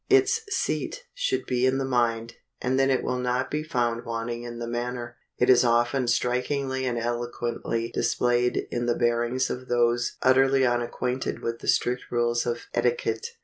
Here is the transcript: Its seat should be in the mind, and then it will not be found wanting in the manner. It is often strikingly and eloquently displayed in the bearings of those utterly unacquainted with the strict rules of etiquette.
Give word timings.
Its 0.09 0.41
seat 0.49 1.03
should 1.13 1.45
be 1.45 1.63
in 1.63 1.77
the 1.77 1.85
mind, 1.85 2.37
and 2.59 2.79
then 2.79 2.89
it 2.89 3.03
will 3.03 3.19
not 3.19 3.51
be 3.51 3.61
found 3.61 4.03
wanting 4.03 4.41
in 4.41 4.57
the 4.57 4.65
manner. 4.65 5.15
It 5.37 5.47
is 5.47 5.63
often 5.63 6.07
strikingly 6.07 6.87
and 6.87 6.97
eloquently 6.97 7.91
displayed 7.93 8.65
in 8.71 8.87
the 8.87 8.95
bearings 8.95 9.51
of 9.51 9.67
those 9.67 10.17
utterly 10.23 10.65
unacquainted 10.65 11.43
with 11.43 11.59
the 11.59 11.67
strict 11.67 12.05
rules 12.09 12.47
of 12.47 12.65
etiquette. 12.73 13.27